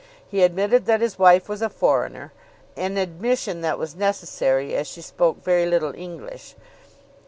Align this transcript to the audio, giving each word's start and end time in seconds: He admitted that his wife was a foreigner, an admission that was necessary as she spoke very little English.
He 0.31 0.41
admitted 0.41 0.87
that 0.87 0.99
his 1.01 1.19
wife 1.19 1.47
was 1.47 1.61
a 1.61 1.69
foreigner, 1.69 2.33
an 2.75 2.97
admission 2.97 3.61
that 3.61 3.77
was 3.77 3.95
necessary 3.95 4.73
as 4.73 4.87
she 4.87 4.99
spoke 5.03 5.43
very 5.43 5.67
little 5.67 5.93
English. 5.93 6.55